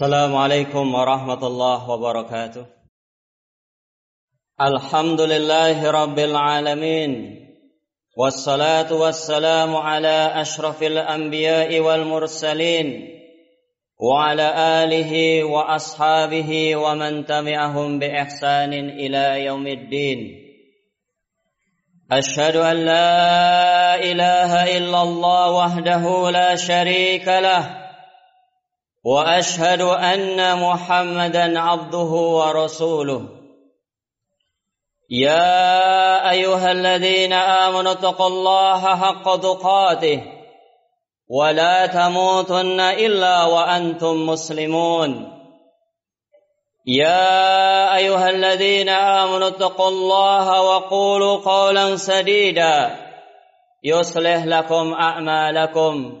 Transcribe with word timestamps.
السلام 0.00 0.36
عليكم 0.36 0.94
ورحمة 0.94 1.46
الله 1.46 1.90
وبركاته. 1.90 2.66
الحمد 4.60 5.20
لله 5.20 5.90
رب 5.90 6.18
العالمين 6.18 7.12
والصلاة 8.16 8.92
والسلام 8.92 9.76
على 9.76 10.32
أشرف 10.40 10.82
الأنبياء 10.82 11.80
والمرسلين 11.80 12.86
وعلى 14.00 14.48
آله 14.84 15.44
وأصحابه 15.44 16.76
ومن 16.76 17.24
تبعهم 17.24 17.98
بإحسان 17.98 18.72
إلى 18.72 19.44
يوم 19.44 19.66
الدين. 19.66 20.18
أشهد 22.12 22.56
أن 22.56 22.76
لا 22.76 23.94
إله 24.00 24.76
إلا 24.76 25.02
الله 25.02 25.50
وحده 25.50 26.30
لا 26.30 26.56
شريك 26.56 27.28
له 27.28 27.79
وأشهد 29.04 29.80
أن 29.80 30.60
محمدا 30.60 31.60
عبده 31.60 32.12
ورسوله. 32.38 33.22
يا 35.10 36.30
أيها 36.30 36.72
الذين 36.72 37.32
آمنوا 37.32 37.92
اتقوا 37.92 38.26
الله 38.26 38.96
حق 38.96 39.36
تقاته 39.36 40.22
ولا 41.28 41.86
تموتن 41.86 42.80
إلا 42.80 43.44
وأنتم 43.44 44.26
مسلمون. 44.26 45.40
يا 46.86 47.96
أيها 47.96 48.30
الذين 48.30 48.88
آمنوا 48.88 49.48
اتقوا 49.48 49.88
الله 49.88 50.62
وقولوا 50.62 51.36
قولا 51.36 51.96
سديدا 51.96 52.96
يصلح 53.84 54.44
لكم 54.44 54.92
أعمالكم. 54.94 56.20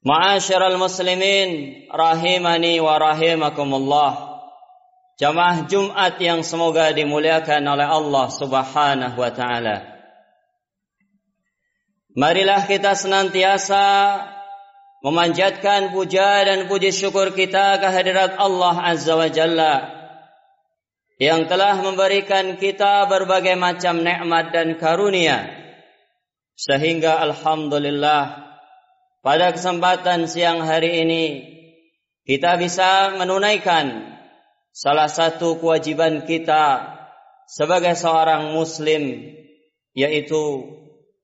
Ma'asyiral 0.00 0.80
muslimin 0.80 1.84
rahimani 1.92 2.80
wa 2.80 2.96
rahimakumullah. 2.96 4.12
Jamaah 5.20 5.68
Jumat 5.68 6.16
yang 6.16 6.40
semoga 6.40 6.88
dimuliakan 6.96 7.60
oleh 7.68 7.84
Allah 7.84 8.26
Subhanahu 8.32 9.20
wa 9.20 9.28
taala. 9.28 9.84
Marilah 12.16 12.64
kita 12.64 12.96
senantiasa 12.96 13.84
memanjatkan 15.04 15.92
puja 15.92 16.48
dan 16.48 16.64
puji 16.64 16.96
syukur 16.96 17.36
kita 17.36 17.76
kehadirat 17.76 18.40
Allah 18.40 18.80
Azza 18.80 19.20
wa 19.20 19.28
Jalla 19.28 19.84
yang 21.20 21.44
telah 21.44 21.76
memberikan 21.84 22.56
kita 22.56 23.04
berbagai 23.04 23.52
macam 23.60 24.00
nikmat 24.00 24.48
dan 24.56 24.80
karunia 24.80 25.44
sehingga 26.56 27.20
alhamdulillah 27.20 28.49
pada 29.20 29.52
kesempatan 29.52 30.24
siang 30.24 30.64
hari 30.64 31.04
ini 31.04 31.24
kita 32.24 32.56
bisa 32.56 33.16
menunaikan 33.20 34.16
salah 34.72 35.08
satu 35.12 35.60
kewajiban 35.60 36.24
kita 36.24 36.96
sebagai 37.44 37.92
seorang 37.96 38.56
muslim 38.56 39.34
yaitu 39.92 40.64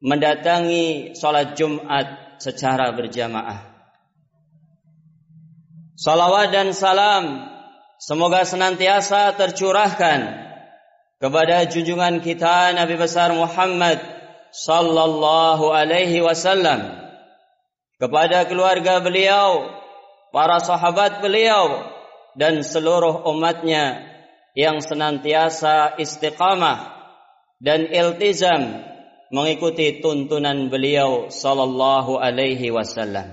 mendatangi 0.02 1.16
sholat 1.16 1.56
Jumat 1.56 2.36
secara 2.36 2.92
berjamaah. 2.92 3.64
Salawat 5.96 6.52
dan 6.52 6.76
salam 6.76 7.48
semoga 7.96 8.44
senantiasa 8.44 9.32
tercurahkan 9.40 10.44
kepada 11.16 11.64
junjungan 11.64 12.20
kita 12.20 12.76
Nabi 12.76 13.00
besar 13.00 13.32
Muhammad 13.32 13.96
sallallahu 14.52 15.72
alaihi 15.72 16.20
wasallam 16.20 17.05
kepada 17.96 18.44
keluarga 18.44 19.00
beliau, 19.00 19.72
para 20.32 20.60
sahabat 20.60 21.24
beliau, 21.24 21.88
dan 22.36 22.60
seluruh 22.60 23.24
umatnya 23.32 24.04
yang 24.52 24.84
senantiasa 24.84 25.96
istiqamah 25.96 26.92
dan 27.60 27.88
iltizam 27.88 28.84
mengikuti 29.32 30.04
tuntunan 30.04 30.68
beliau 30.68 31.32
sallallahu 31.32 32.20
alaihi 32.20 32.68
wasallam. 32.68 33.32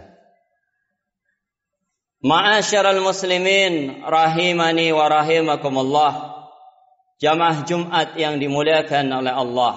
Ma'asyiral 2.23 3.03
muslimin 3.03 3.99
rahimani 4.07 4.95
wa 4.95 5.11
rahimakumullah. 5.11 6.13
Jamaah 7.19 7.67
Jumat 7.67 8.15
yang 8.15 8.39
dimuliakan 8.39 9.11
oleh 9.11 9.31
Allah. 9.35 9.75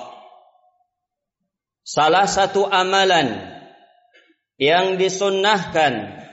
Salah 1.83 2.27
satu 2.27 2.67
amalan 2.67 3.56
yang 4.57 4.97
disunnahkan 4.97 6.25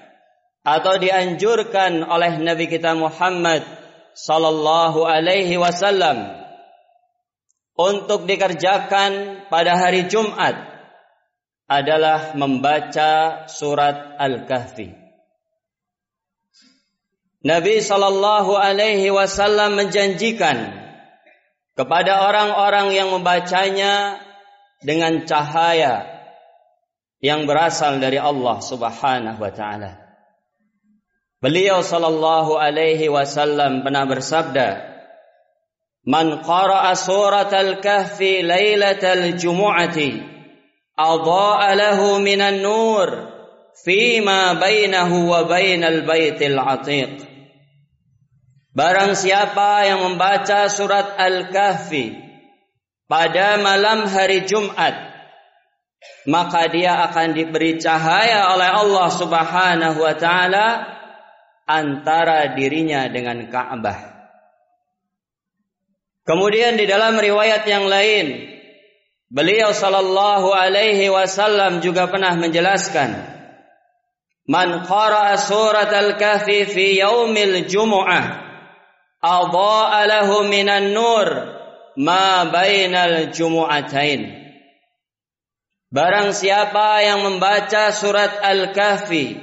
atau 0.64 0.96
dianjurkan 0.96 2.08
oleh 2.08 2.40
Nabi 2.40 2.72
kita 2.72 2.96
Muhammad 2.96 3.68
sallallahu 4.16 5.04
alaihi 5.04 5.60
wasallam 5.60 6.32
untuk 7.76 8.24
dikerjakan 8.24 9.44
pada 9.52 9.76
hari 9.76 10.08
Jumat 10.08 10.56
adalah 11.68 12.38
membaca 12.38 13.44
surat 13.50 14.16
Al-Kahfi. 14.22 14.94
Nabi 17.44 17.84
sallallahu 17.84 18.56
alaihi 18.56 19.12
wasallam 19.12 19.76
menjanjikan 19.76 20.80
kepada 21.76 22.24
orang-orang 22.30 22.96
yang 22.96 23.12
membacanya 23.12 24.22
dengan 24.80 25.28
cahaya 25.28 26.13
yang 27.24 27.48
berasal 27.48 28.04
dari 28.04 28.20
Allah 28.20 28.60
Subhanahu 28.60 29.40
wa 29.40 29.52
taala. 29.56 29.96
Beliau 31.40 31.80
sallallahu 31.80 32.60
alaihi 32.60 33.08
wasallam 33.08 33.88
pernah 33.88 34.04
bersabda, 34.04 34.68
"Man 36.04 36.44
qara'a 36.44 36.92
surat 37.00 37.48
al-kahfi 37.48 38.44
lailatal 38.44 39.40
jumu'ati, 39.40 40.20
adha'a 41.00 41.72
lahu 41.80 42.20
minan 42.20 42.60
nur 42.60 43.08
fima 43.88 44.60
bainahu 44.60 45.32
wa 45.32 45.48
bainal 45.48 46.04
baitil 46.04 46.60
atiq." 46.60 47.24
Barang 48.74 49.14
siapa 49.14 49.86
yang 49.86 50.02
membaca 50.02 50.66
surat 50.66 51.14
Al-Kahfi 51.14 52.10
pada 53.06 53.62
malam 53.62 54.10
hari 54.10 54.50
Jumat 54.50 55.13
maka 56.28 56.72
dia 56.72 57.04
akan 57.12 57.36
diberi 57.36 57.76
cahaya 57.80 58.56
oleh 58.56 58.70
Allah 58.72 59.08
Subhanahu 59.12 60.00
wa 60.00 60.16
taala 60.16 60.68
antara 61.68 62.56
dirinya 62.56 63.08
dengan 63.12 63.48
Ka'bah. 63.48 64.14
Kemudian 66.24 66.80
di 66.80 66.88
dalam 66.88 67.20
riwayat 67.20 67.68
yang 67.68 67.92
lain, 67.92 68.48
beliau 69.28 69.76
sallallahu 69.76 70.56
alaihi 70.56 71.12
wasallam 71.12 71.84
juga 71.84 72.08
pernah 72.08 72.40
menjelaskan, 72.40 73.12
"Man 74.48 74.88
qara'a 74.88 75.36
surat 75.36 75.92
al-kahfi 75.92 76.64
fi 76.64 76.86
yaumil 77.04 77.68
jumu'ah, 77.68 78.26
adha'a 79.20 80.00
lahu 80.08 80.48
minan 80.48 80.96
nur 80.96 81.28
ma 82.00 82.48
bainal 82.48 83.36
jumu'atain." 83.36 84.43
Barang 85.94 86.34
siapa 86.34 87.06
yang 87.06 87.22
membaca 87.22 87.94
surat 87.94 88.42
Al-Kahfi 88.42 89.38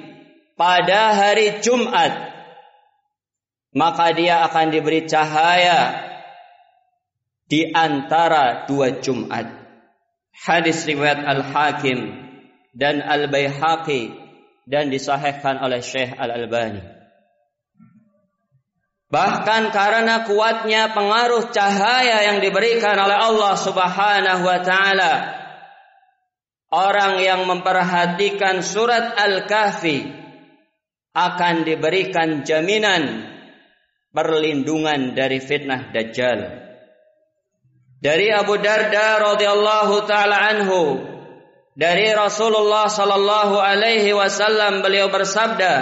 pada 0.59 1.15
hari 1.15 1.63
Jumat, 1.63 2.11
maka 3.71 4.11
dia 4.11 4.43
akan 4.51 4.75
diberi 4.75 5.07
cahaya 5.07 6.11
di 7.47 7.71
antara 7.71 8.67
dua 8.67 8.99
Jumat. 8.99 9.47
Hadis 10.35 10.83
riwayat 10.91 11.23
Al-Hakim 11.23 12.19
dan 12.75 12.99
Al-Baihaqi 12.99 14.11
dan 14.67 14.91
disahihkan 14.91 15.63
oleh 15.63 15.79
Syekh 15.79 16.19
Al-Albani. 16.19 16.83
Bahkan 19.07 19.71
karena 19.71 20.27
kuatnya 20.27 20.91
pengaruh 20.99 21.55
cahaya 21.55 22.27
yang 22.27 22.43
diberikan 22.43 22.99
oleh 22.99 23.15
Allah 23.15 23.55
Subhanahu 23.55 24.43
wa 24.43 24.59
taala 24.67 25.40
orang 26.71 27.19
yang 27.19 27.51
memperhatikan 27.51 28.63
surat 28.63 29.19
Al-Kahfi 29.19 30.07
akan 31.11 31.67
diberikan 31.67 32.47
jaminan 32.47 33.27
perlindungan 34.15 35.19
dari 35.19 35.43
fitnah 35.43 35.91
dajjal. 35.91 36.71
Dari 38.01 38.33
Abu 38.33 38.57
Darda 38.57 39.21
radhiyallahu 39.35 40.09
taala 40.09 40.37
anhu 40.55 41.05
dari 41.77 42.09
Rasulullah 42.15 42.89
sallallahu 42.89 43.61
alaihi 43.61 44.15
wasallam 44.15 44.81
beliau 44.81 45.13
bersabda, 45.13 45.75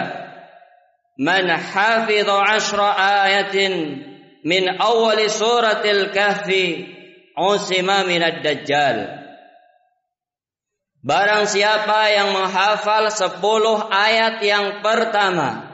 "Man 1.21 1.47
hafidha 1.47 2.35
'ashra 2.43 2.91
ayatin 2.97 4.03
min 4.43 4.67
awwali 4.81 5.31
suratil 5.31 6.11
kahfi 6.11 6.91
usima 7.37 8.03
minad 8.09 8.41
dajjal." 8.43 9.28
Barang 10.99 11.47
siapa 11.47 12.11
yang 12.11 12.35
menghafal 12.35 13.07
sepuluh 13.15 13.87
ayat 13.87 14.43
yang 14.43 14.83
pertama 14.83 15.71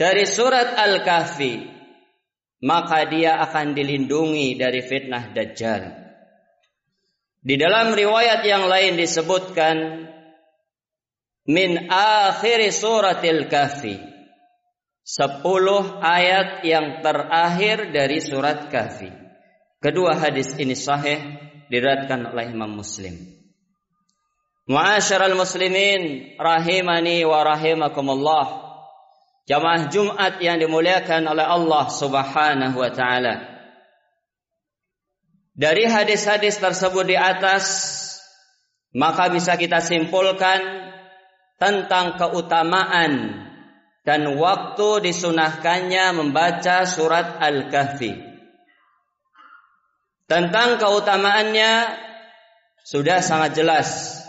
dari 0.00 0.24
surat 0.24 0.72
Al-Kahfi, 0.80 1.60
maka 2.64 3.04
dia 3.04 3.36
akan 3.44 3.76
dilindungi 3.76 4.56
dari 4.56 4.80
fitnah 4.80 5.36
Dajjal. 5.36 6.04
Di 7.44 7.60
dalam 7.60 7.92
riwayat 7.92 8.40
yang 8.48 8.64
lain 8.64 8.96
disebutkan 8.96 10.08
min 11.44 11.92
akhir 11.92 12.72
suratil 12.72 13.52
kahfi. 13.52 14.00
Sepuluh 15.04 16.00
ayat 16.00 16.64
yang 16.64 17.04
terakhir 17.04 17.92
dari 17.92 18.24
surat 18.24 18.72
kahfi. 18.72 19.12
Kedua 19.76 20.16
hadis 20.16 20.56
ini 20.56 20.72
sahih 20.72 21.20
diriwayatkan 21.68 22.32
oleh 22.32 22.48
Imam 22.48 22.72
Muslim. 22.72 23.43
Ma'asyiral 24.64 25.36
muslimin 25.36 26.34
rahimani 26.40 27.20
wa 27.28 27.44
rahimakumullah. 27.44 28.64
Jamaah 29.44 29.92
Jumat 29.92 30.40
yang 30.40 30.56
dimuliakan 30.56 31.28
oleh 31.28 31.44
Allah 31.44 31.84
Subhanahu 31.92 32.80
wa 32.80 32.88
taala. 32.88 33.34
Dari 35.52 35.84
hadis-hadis 35.84 36.56
tersebut 36.56 37.04
di 37.04 37.12
atas 37.12 37.92
maka 38.96 39.28
bisa 39.28 39.60
kita 39.60 39.84
simpulkan 39.84 40.64
tentang 41.60 42.16
keutamaan 42.16 43.44
dan 44.00 44.32
waktu 44.40 45.12
disunahkannya 45.12 46.24
membaca 46.24 46.88
surat 46.88 47.36
Al-Kahfi. 47.36 48.16
Tentang 50.24 50.80
keutamaannya 50.80 51.72
sudah 52.80 53.20
sangat 53.20 53.60
jelas 53.60 54.23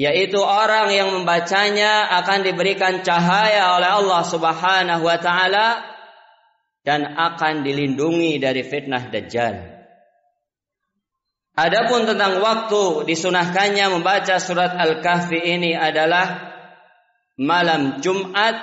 yaitu 0.00 0.40
orang 0.40 0.88
yang 0.88 1.12
membacanya 1.12 2.08
akan 2.24 2.40
diberikan 2.40 3.04
cahaya 3.04 3.76
oleh 3.76 3.90
Allah 4.00 4.22
Subhanahu 4.24 5.04
wa 5.04 5.20
taala 5.20 5.84
dan 6.80 7.04
akan 7.04 7.60
dilindungi 7.60 8.40
dari 8.40 8.64
fitnah 8.64 9.12
dajjal. 9.12 9.60
Adapun 11.52 12.08
tentang 12.08 12.40
waktu 12.40 13.12
disunahkannya 13.12 13.92
membaca 13.92 14.40
surat 14.40 14.72
Al-Kahfi 14.72 15.36
ini 15.36 15.76
adalah 15.76 16.48
malam 17.36 18.00
Jumat 18.00 18.56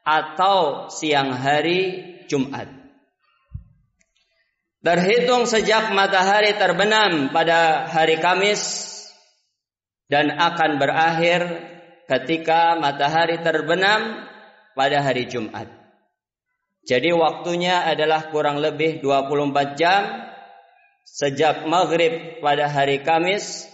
atau 0.00 0.88
siang 0.88 1.36
hari 1.36 2.08
Jumat. 2.24 2.72
Terhitung 4.80 5.44
sejak 5.44 5.92
matahari 5.92 6.56
terbenam 6.56 7.28
pada 7.28 7.84
hari 7.84 8.16
Kamis 8.16 8.93
dan 10.08 10.32
akan 10.34 10.76
berakhir 10.76 11.40
ketika 12.04 12.76
matahari 12.76 13.40
terbenam 13.40 14.28
pada 14.76 15.00
hari 15.00 15.24
Jumat. 15.24 15.70
Jadi 16.84 17.16
waktunya 17.16 17.88
adalah 17.88 18.28
kurang 18.28 18.60
lebih 18.60 19.00
24 19.00 19.80
jam 19.80 20.02
sejak 21.08 21.64
maghrib 21.64 22.44
pada 22.44 22.68
hari 22.68 23.00
Kamis 23.00 23.64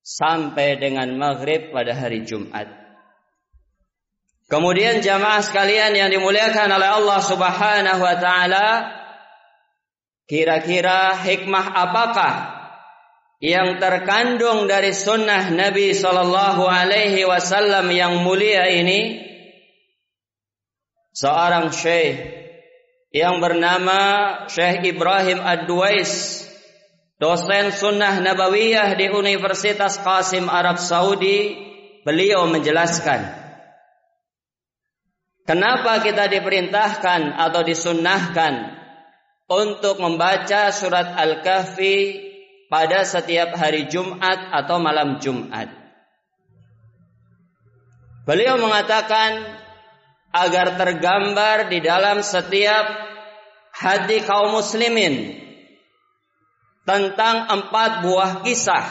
sampai 0.00 0.80
dengan 0.80 1.12
maghrib 1.20 1.68
pada 1.68 1.92
hari 1.92 2.24
Jumat. 2.24 2.72
Kemudian 4.48 5.04
jamaah 5.04 5.44
sekalian 5.44 5.92
yang 5.92 6.08
dimuliakan 6.08 6.72
oleh 6.72 6.88
Allah 6.88 7.20
Subhanahu 7.20 8.00
wa 8.00 8.16
taala, 8.16 8.68
kira-kira 10.24 11.20
hikmah 11.20 11.68
apakah 11.68 12.57
yang 13.38 13.78
terkandung 13.78 14.66
dari 14.66 14.90
sunnah 14.90 15.54
Nabi 15.54 15.94
Shallallahu 15.94 16.66
Alaihi 16.66 17.22
Wasallam 17.22 17.86
yang 17.94 18.26
mulia 18.26 18.66
ini 18.66 19.22
seorang 21.14 21.70
syekh 21.70 22.18
yang 23.14 23.38
bernama 23.38 24.44
Syekh 24.50 24.90
Ibrahim 24.90 25.38
Ad-Duais 25.38 26.44
dosen 27.22 27.70
sunnah 27.70 28.18
nabawiyah 28.18 28.98
di 28.98 29.06
Universitas 29.06 30.02
Qasim 30.02 30.50
Arab 30.50 30.82
Saudi 30.82 31.54
beliau 32.02 32.42
menjelaskan 32.50 33.22
kenapa 35.46 36.02
kita 36.02 36.26
diperintahkan 36.26 37.38
atau 37.38 37.62
disunnahkan 37.62 38.74
untuk 39.46 40.02
membaca 40.02 40.74
surat 40.74 41.14
Al-Kahfi 41.14 42.27
pada 42.68 43.04
setiap 43.04 43.56
hari 43.56 43.88
Jumat 43.88 44.52
atau 44.52 44.76
malam 44.80 45.18
Jumat. 45.18 45.72
Beliau 48.28 48.60
mengatakan 48.60 49.40
agar 50.36 50.76
tergambar 50.76 51.72
di 51.72 51.80
dalam 51.80 52.20
setiap 52.20 52.84
hati 53.72 54.20
kaum 54.20 54.52
muslimin 54.52 55.32
tentang 56.84 57.48
empat 57.48 58.04
buah 58.04 58.44
kisah 58.44 58.84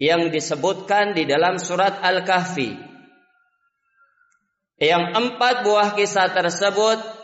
yang 0.00 0.32
disebutkan 0.32 1.12
di 1.12 1.28
dalam 1.28 1.60
surat 1.60 2.00
Al-Kahfi. 2.00 2.72
Yang 4.76 5.04
empat 5.12 5.64
buah 5.64 5.96
kisah 5.96 6.36
tersebut 6.36 7.15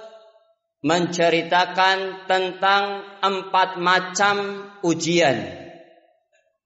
menceritakan 0.82 2.26
tentang 2.26 3.06
empat 3.22 3.78
macam 3.78 4.66
ujian 4.82 5.62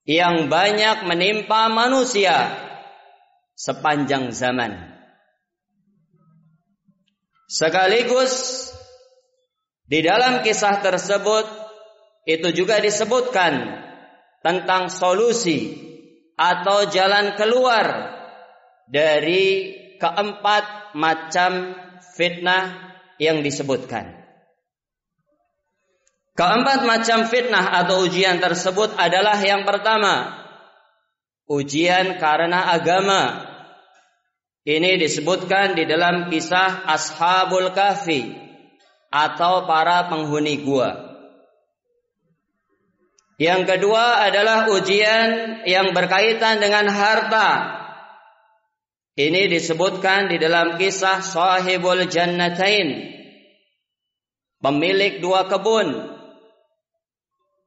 yang 0.09 0.49
banyak 0.49 1.05
menimpa 1.05 1.69
manusia 1.69 2.57
sepanjang 3.53 4.33
zaman. 4.33 4.73
Sekaligus 7.47 8.67
di 9.87 10.01
dalam 10.03 10.41
kisah 10.43 10.81
tersebut 10.81 11.47
itu 12.27 12.49
juga 12.57 12.81
disebutkan 12.83 13.85
tentang 14.43 14.91
solusi 14.91 15.77
atau 16.35 16.89
jalan 16.89 17.37
keluar 17.37 18.17
dari 18.89 19.75
keempat 20.01 20.95
macam 20.97 21.77
fitnah 22.17 22.96
yang 23.17 23.41
disebutkan. 23.41 24.27
Keempat 26.37 26.85
macam 26.85 27.25
fitnah 27.33 27.81
atau 27.81 28.05
ujian 28.05 28.37
tersebut 28.37 28.93
adalah 29.01 29.41
yang 29.41 29.65
pertama, 29.65 30.37
ujian 31.49 32.21
karena 32.21 32.77
agama. 32.77 33.53
Ini 34.67 34.99
disebutkan 35.01 35.79
di 35.79 35.89
dalam 35.89 36.29
kisah 36.29 36.85
Ashabul 36.85 37.73
Kahfi 37.73 38.35
atau 39.09 39.65
para 39.65 40.13
penghuni 40.13 40.61
gua. 40.61 41.07
Yang 43.37 43.77
kedua 43.77 44.29
adalah 44.29 44.73
ujian 44.73 45.61
yang 45.69 45.93
berkaitan 45.93 46.57
dengan 46.61 46.89
harta. 46.89 47.49
Ini 49.17 49.49
disebutkan 49.49 50.29
di 50.29 50.37
dalam 50.37 50.77
kisah 50.77 51.25
Sahibul 51.25 52.05
Jannatain. 52.05 53.17
Pemilik 54.61 55.25
dua 55.25 55.49
kebun. 55.49 55.89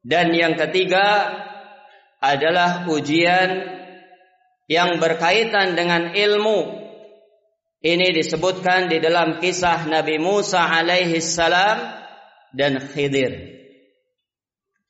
Dan 0.05 0.29
yang 0.29 0.53
ketiga 0.53 1.33
adalah 2.21 2.85
ujian 2.85 3.65
yang 4.69 5.01
berkaitan 5.01 5.73
dengan 5.73 6.13
ilmu. 6.13 6.85
Ini 7.81 8.13
disebutkan 8.13 8.85
di 8.85 9.01
dalam 9.01 9.41
kisah 9.41 9.89
Nabi 9.89 10.21
Musa 10.21 10.69
alaihi 10.69 11.17
salam 11.17 11.81
dan 12.53 12.77
Khidir. 12.77 13.57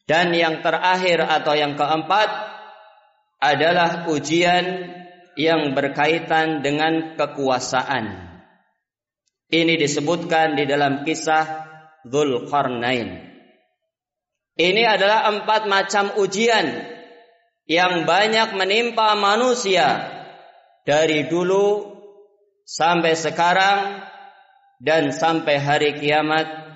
Dan 0.03 0.35
yang 0.35 0.59
terakhir 0.59 1.23
atau 1.23 1.55
yang 1.55 1.79
keempat 1.79 2.27
adalah 3.39 4.11
ujian 4.11 4.98
yang 5.39 5.71
berkaitan 5.71 6.59
dengan 6.59 7.15
kekuasaan. 7.15 8.27
Ini 9.47 9.79
disebutkan 9.79 10.59
di 10.59 10.67
dalam 10.67 11.07
kisah 11.07 11.63
Zulkarnain. 12.03 13.23
Ini 14.59 14.83
adalah 14.83 15.31
empat 15.31 15.71
macam 15.71 16.19
ujian 16.19 16.67
yang 17.63 18.03
banyak 18.03 18.51
menimpa 18.59 19.15
manusia 19.15 20.11
dari 20.83 21.31
dulu 21.31 21.95
sampai 22.67 23.15
sekarang 23.15 24.03
dan 24.83 25.15
sampai 25.15 25.55
hari 25.55 25.95
kiamat 26.03 26.67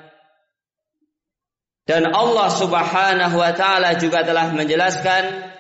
dan 1.83 2.07
Allah 2.15 2.47
Subhanahu 2.47 3.35
wa 3.35 3.51
taala 3.51 3.99
juga 3.99 4.23
telah 4.23 4.55
menjelaskan 4.55 5.51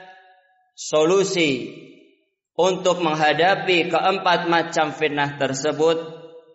solusi 0.71 1.83
untuk 2.53 3.01
menghadapi 3.01 3.89
keempat 3.89 4.45
macam 4.45 4.93
fitnah 4.93 5.41
tersebut 5.41 5.97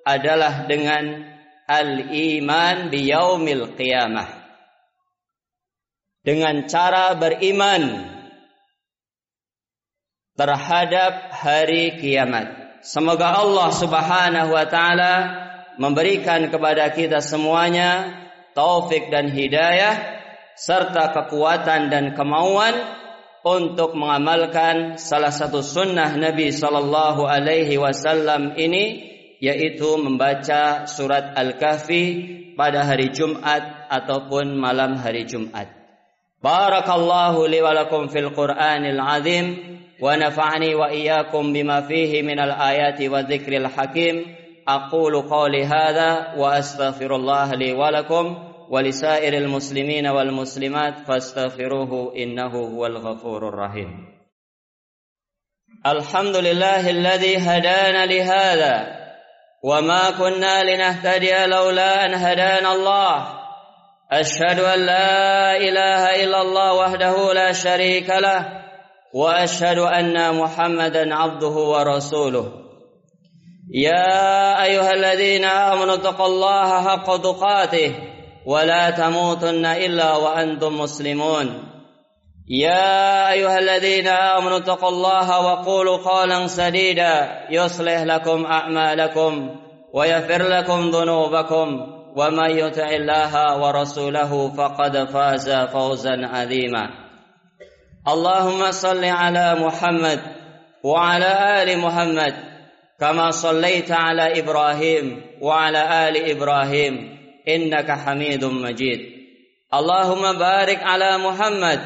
adalah 0.07 0.65
dengan 0.71 1.27
al-iman 1.67 2.89
biyaumil 2.89 3.75
qiyamah. 3.75 4.31
Dengan 6.23 6.67
cara 6.69 7.17
beriman 7.19 8.15
terhadap 10.39 11.35
hari 11.35 11.99
kiamat. 11.99 12.79
Semoga 12.87 13.43
Allah 13.43 13.69
Subhanahu 13.75 14.55
wa 14.55 14.67
taala 14.71 15.15
memberikan 15.83 16.47
kepada 16.47 16.95
kita 16.95 17.19
semuanya 17.19 18.15
taufik 18.55 19.11
dan 19.11 19.31
hidayah 19.31 19.99
serta 20.55 21.11
kekuatan 21.15 21.91
dan 21.91 22.15
kemauan 22.15 22.75
untuk 23.47 23.95
mengamalkan 23.95 24.99
salah 24.99 25.31
satu 25.31 25.63
sunnah 25.63 26.15
Nabi 26.19 26.51
Shallallahu 26.51 27.23
Alaihi 27.27 27.79
Wasallam 27.79 28.59
ini 28.59 29.09
yaitu 29.39 29.95
membaca 29.99 30.91
surat 30.91 31.35
Al-Kahfi 31.39 32.05
pada 32.59 32.83
hari 32.83 33.15
Jumat 33.15 33.87
ataupun 33.87 34.59
malam 34.59 34.99
hari 34.99 35.23
Jumat. 35.23 35.71
Barakallahu 36.43 37.47
li 37.47 37.63
wa 37.63 37.75
lakum 37.75 38.11
fil 38.11 38.31
Qur'anil 38.35 38.99
azim 38.99 39.47
wa 39.99 40.15
nafa'ani 40.15 40.75
wa 40.75 40.91
iyyakum 40.91 41.55
bima 41.55 41.83
fihi 41.87 42.23
minal 42.27 42.55
ayati 42.55 43.07
wa 43.07 43.23
dzikril 43.23 43.71
hakim. 43.71 44.27
Aqulu 44.69 45.25
qawli 45.25 45.65
hadza 45.65 46.35
wa 46.37 46.59
astaghfirullah 46.59 47.55
li 47.59 47.75
wa 47.75 47.91
lakum. 47.95 48.48
ولسائر 48.71 49.35
المسلمين 49.35 50.07
والمسلمات 50.07 50.99
فاستغفروه 51.09 52.15
إنه 52.17 52.53
هو 52.57 52.87
الغفور 52.87 53.49
الرحيم. 53.49 54.19
الحمد 55.87 56.37
لله 56.37 56.91
الذي 56.91 57.37
هدانا 57.37 58.07
لهذا 58.07 58.87
وما 59.65 60.11
كنا 60.11 60.63
لنهتدي 60.63 61.47
لولا 61.47 62.05
أن 62.05 62.15
هدانا 62.15 62.73
الله. 62.73 63.39
أشهد 64.13 64.61
أن 64.61 64.87
لا 64.87 65.57
إله 65.57 66.25
إلا 66.25 66.41
الله 66.43 66.75
وحده 66.75 67.33
لا 67.33 67.53
شريك 67.53 68.11
له 68.11 68.47
وأشهد 69.15 69.79
أن 69.79 70.37
محمدا 70.41 71.15
عبده 71.15 71.57
ورسوله. 71.73 72.53
يا 73.75 74.63
أيها 74.65 74.93
الذين 74.93 75.45
آمنوا 75.45 75.95
اتقوا 75.95 76.27
الله 76.27 76.89
حق 76.89 77.17
تقاته. 77.17 78.18
ولا 78.49 78.91
تموتن 78.91 79.67
إلا 79.67 80.17
وأنتم 80.17 80.81
مسلمون. 80.81 81.69
يا 82.49 83.33
أيها 83.33 83.59
الذين 83.59 84.09
آمنوا 84.09 84.59
اتقوا 84.59 84.89
الله 84.89 85.41
وقولوا 85.41 85.97
قولا 85.97 86.47
سديدا. 86.47 87.47
يصلح 87.51 88.03
لكم 88.03 88.47
أعمالكم 88.47 89.57
ويغفر 89.95 90.43
لكم 90.43 90.91
ذنوبكم. 90.91 91.95
ومن 92.17 92.51
يطع 92.51 92.89
الله 92.89 93.61
ورسوله 93.61 94.51
فقد 94.57 95.11
فاز 95.11 95.51
فوزا 95.51 96.27
عظيما. 96.27 96.89
اللهم 98.09 98.71
صل 98.71 99.05
على 99.05 99.55
محمد 99.55 100.21
وعلى 100.85 101.63
آل 101.63 101.79
محمد 101.79 102.35
كما 103.01 103.31
صليت 103.31 103.93
على 103.93 104.41
إبراهيم 104.41 105.23
وعلى 105.43 106.09
آل 106.09 106.31
إبراهيم. 106.31 107.18
إنك 107.49 107.91
حميد 107.91 108.45
مجيد. 108.45 109.01
اللهم 109.75 110.39
بارك 110.39 110.83
على 110.83 111.19
محمد 111.19 111.81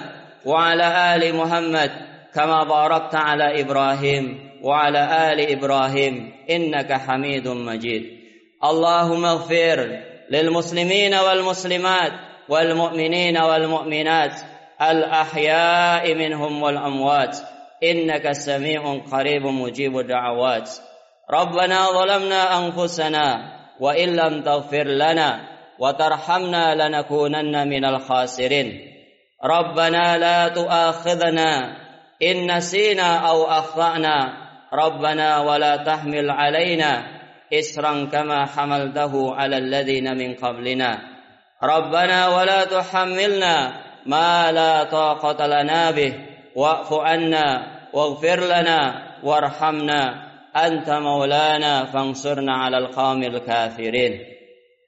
وعلى 0.45 1.17
آل 1.17 1.35
محمد 1.35 1.91
كما 2.35 2.65
باركت 2.65 3.15
على 3.15 3.61
إبراهيم 3.61 4.51
وعلى 4.63 5.33
آل 5.33 5.41
إبراهيم. 5.41 6.33
إنك 6.51 6.93
حميد 6.93 7.49
مجيد. 7.49 8.03
اللهم 8.65 9.25
اغفر 9.25 9.99
للمسلمين 10.31 11.15
والمسلمات 11.15 12.13
والمؤمنين 12.49 13.39
والمؤمنات 13.39 14.41
الأحياء 14.83 16.15
منهم 16.15 16.63
والأموات. 16.63 17.39
إنك 17.83 18.33
سميع 18.33 18.99
قريب 19.13 19.47
مجيب 19.47 19.99
الدعوات. 19.99 20.71
ربنا 21.31 21.87
ظلمنا 21.87 22.59
أنفسنا 22.59 23.53
وإن 23.81 24.09
لم 24.17 24.43
تغفر 24.43 24.85
لنا 24.85 25.52
وترحمنا 25.79 26.75
لنكونن 26.75 27.69
من 27.69 27.85
الخاسرين. 27.85 28.81
ربنا 29.45 30.19
لا 30.19 30.49
تؤاخذنا 30.49 31.77
إن 32.23 32.57
نسينا 32.57 33.17
أو 33.17 33.45
أخطأنا. 33.45 34.33
ربنا 34.73 35.39
ولا 35.39 35.77
تحمل 35.77 36.31
علينا 36.31 37.03
إسرا 37.53 38.05
كما 38.13 38.47
حملته 38.47 39.35
على 39.35 39.57
الذين 39.59 40.19
من 40.19 40.35
قبلنا. 40.35 40.99
ربنا 41.63 42.29
ولا 42.29 42.65
تحملنا 42.65 43.73
ما 44.07 44.53
لا 44.53 44.85
طاقة 44.85 45.47
لنا 45.47 45.91
به. 45.91 46.15
واعف 46.57 46.93
عنا 46.93 47.67
واغفر 47.93 48.41
لنا 48.41 49.03
وارحمنا. 49.25 50.33
أنت 50.57 50.91
مولانا 50.91 51.85
فانصرنا 51.85 52.53
على 52.53 52.79
القوم 52.79 53.23
الكافرين. 53.23 54.32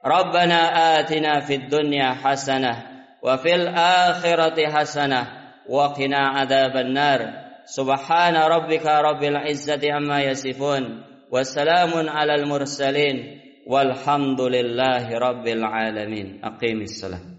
ربنا 0.06 0.60
آتنا 1.00 1.40
في 1.40 1.54
الدنيا 1.54 2.12
حسنة 2.12 2.82
وفي 3.22 3.54
الآخرة 3.54 4.70
حسنة 4.70 5.26
وقنا 5.68 6.18
عذاب 6.18 6.76
النار. 6.76 7.20
سبحان 7.64 8.36
ربك 8.36 8.86
رب 8.86 9.22
العزة 9.22 9.92
عما 9.92 10.20
يصفون 10.20 11.04
وسلام 11.30 12.08
على 12.08 12.34
المرسلين 12.34 13.40
والحمد 13.66 14.40
لله 14.40 15.18
رب 15.18 15.46
العالمين. 15.46 16.40
أقيم 16.44 16.80
الصلاة. 16.80 17.33